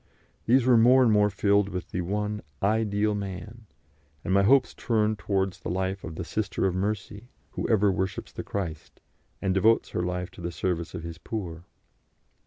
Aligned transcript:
These 0.47 0.65
were 0.65 0.77
more 0.79 1.03
and 1.03 1.11
more 1.11 1.29
filled 1.29 1.69
with 1.69 1.91
the 1.91 2.01
one 2.01 2.41
Ideal 2.63 3.13
Man, 3.13 3.67
and 4.25 4.33
my 4.33 4.41
hopes 4.41 4.73
turned 4.73 5.19
towards 5.19 5.59
the 5.59 5.69
life 5.69 6.03
of 6.03 6.15
the 6.15 6.23
Sister 6.25 6.65
of 6.65 6.73
Mercy, 6.73 7.29
who 7.51 7.69
ever 7.69 7.91
worships 7.91 8.31
the 8.31 8.41
Christ, 8.41 8.99
and 9.43 9.53
devotes 9.53 9.89
her 9.89 10.01
life 10.01 10.31
to 10.31 10.41
the 10.41 10.51
service 10.51 10.95
of 10.95 11.03
His 11.03 11.19
poor. 11.19 11.65